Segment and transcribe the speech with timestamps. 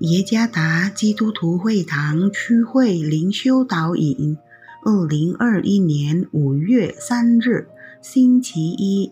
[0.00, 4.38] 耶加达基督徒会堂区会灵修导引，
[4.84, 7.66] 二零二一年五月三日，
[8.00, 9.10] 星期一，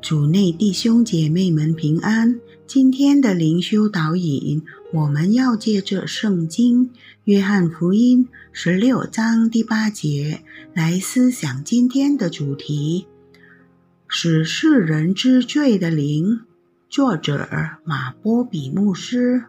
[0.00, 2.40] 主内弟兄姐妹们平安。
[2.66, 6.88] 今天的灵修导引，我们要借着圣经
[7.22, 10.42] 《约翰福音》十六章第八节
[10.74, 13.06] 来思想今天的主题：
[14.08, 16.40] 使世人知罪的灵。
[16.88, 17.48] 作者
[17.84, 19.44] 马波比牧师。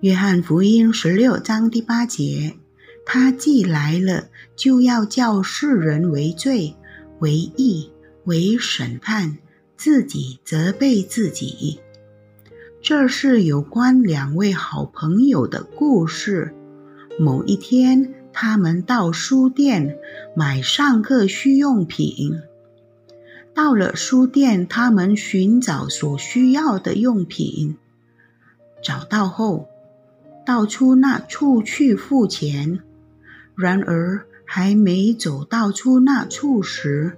[0.00, 2.56] 约翰福音十六章第八节，
[3.04, 6.74] 他既来了，就要叫世人为罪、
[7.18, 7.92] 为义、
[8.24, 9.36] 为审判，
[9.76, 11.80] 自己责备自己。
[12.80, 16.54] 这是有关两位好朋友的故事。
[17.18, 19.98] 某一天，他们到书店
[20.34, 22.40] 买上课需用品。
[23.52, 27.76] 到了书店，他们寻找所需要的用品，
[28.82, 29.68] 找到后。
[30.50, 32.80] 到出那处去付钱，
[33.54, 37.16] 然而还没走到出那处时，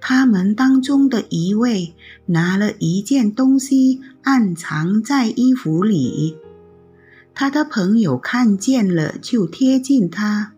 [0.00, 6.36] 他们当中的一位拿了一件东西暗藏在衣服里。
[7.34, 10.52] 他的朋友看见了，就贴近他，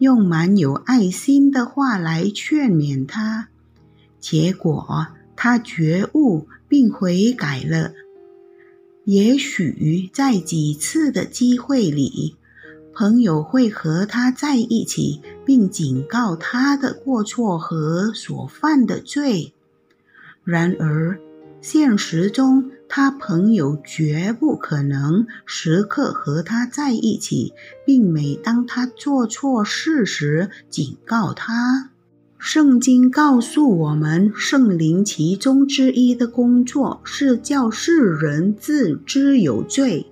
[0.00, 3.48] 用满有爱心的话来劝勉他。
[4.20, 7.92] 结果他觉悟并悔改了。
[9.08, 12.36] 也许在几次的机会里，
[12.92, 19.54] 朋友会和他在一起，并警告他的过错和所犯的罪。
[20.44, 21.18] 然而，
[21.62, 27.54] 现实中，他朋友绝不可能时刻和他在一起，
[27.86, 31.92] 并每当他做错事时警告他。
[32.38, 40.06] 圣经告诉我们，圣灵其中之一的工作是叫世人自知有罪。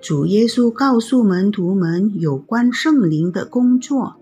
[0.00, 4.16] 主耶稣告诉门徒们有关圣灵的工作：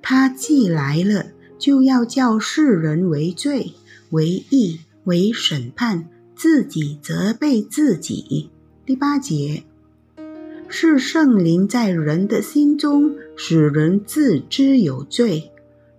[0.00, 1.26] 他既来了，
[1.58, 3.74] 就要叫世人为罪、
[4.10, 8.48] 为义、为审判，自己责备自己。
[8.86, 9.64] 第八节
[10.68, 15.50] 是圣灵在人的心中使人自知有罪。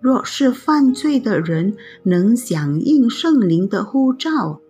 [0.05, 4.61] 若是犯罪的人能响应圣灵的呼召，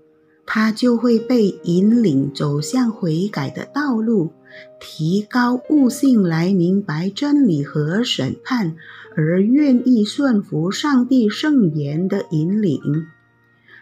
[0.45, 4.31] 他就会被引领走向悔改的道路，
[4.79, 8.77] 提高悟性来明白真理和审判，
[9.17, 12.79] 而愿意顺服上帝圣言的引领。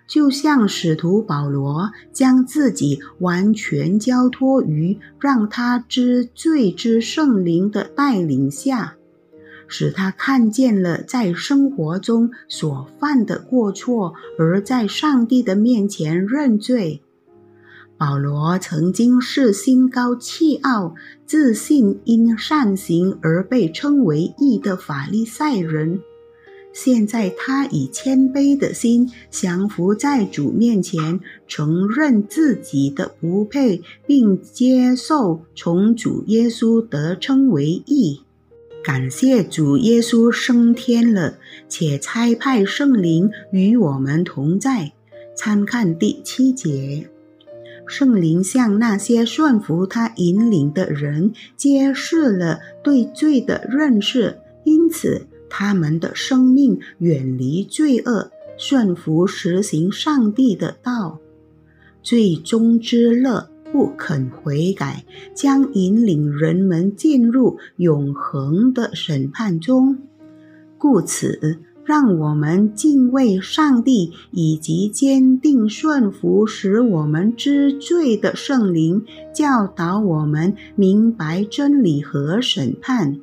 [0.07, 8.95] 就像使徒保罗将自己完全交托于让他知罪之圣灵的带领下。
[9.67, 17.01] 使他看见了在生活中所犯的过错，而在上帝的面前认罪。
[17.97, 26.01] 保罗曾经是心高气傲、自信因善行而被称为义的法利赛人，
[26.73, 38.21] 现在他以谦卑的心降服在主面前，承认自己的不配，并接受从主耶稣得称为义。
[38.83, 41.37] 感谢主耶稣升天了，
[41.69, 44.91] 且差派圣灵与我们同在。
[45.37, 47.09] 参看第七节，
[47.87, 61.19] 圣灵向那些顺服他引领的人揭示了对罪的认识，因此他们的生命远离罪恶，顺服实行上帝的道，
[62.03, 63.49] 最终之乐。
[63.73, 65.03] 不肯悔改，
[65.33, 69.97] 将引领人们进入永恒的审判中。
[70.77, 79.03] 故此，让我们敬畏上帝，以及坚定顺服使我们知罪的圣灵，
[79.33, 83.17] 教导我们明白真理和审判，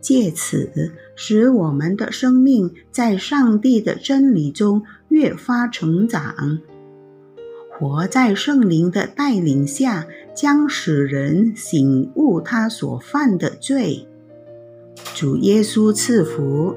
[0.00, 6.60] 借此使我们的生命在上帝的真理中越发成长。
[7.82, 10.06] 活在圣灵的带领下，
[10.36, 14.06] 将使人醒悟他所犯的罪。
[15.16, 16.76] 主耶稣赐福。